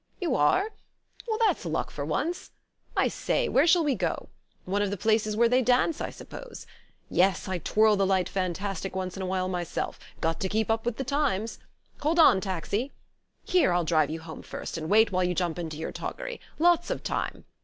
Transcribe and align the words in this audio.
You 0.19 0.33
are? 0.35 0.71
Well, 1.27 1.37
that's 1.45 1.63
luck 1.63 1.91
for 1.91 2.03
once! 2.03 2.49
I 2.97 3.07
say, 3.07 3.47
where 3.47 3.67
shall 3.67 3.83
we 3.83 3.93
go? 3.93 4.29
One 4.65 4.81
of 4.81 4.89
the 4.89 4.97
places 4.97 5.37
where 5.37 5.47
they 5.47 5.61
dance, 5.61 6.01
I 6.01 6.09
suppose? 6.09 6.65
Yes, 7.07 7.47
I 7.47 7.59
twirl 7.59 7.95
the 7.97 8.07
light 8.07 8.27
fantastic 8.27 8.95
once 8.95 9.15
in 9.15 9.21
a 9.21 9.27
while 9.27 9.47
myself. 9.47 9.99
Got 10.19 10.39
to 10.39 10.49
keep 10.49 10.71
up 10.71 10.87
with 10.87 10.97
the 10.97 11.03
times! 11.03 11.59
Hold 11.99 12.17
on, 12.17 12.41
taxi! 12.41 12.93
Here 13.43 13.73
I'll 13.73 13.83
drive 13.85 14.09
you 14.09 14.21
home 14.21 14.41
first, 14.41 14.75
and 14.75 14.89
wait 14.89 15.11
while 15.11 15.23
you 15.23 15.35
jump 15.35 15.59
into 15.59 15.77
your 15.77 15.91
toggery. 15.91 16.39
Lots 16.57 16.89
of 16.89 17.03
time." 17.03 17.45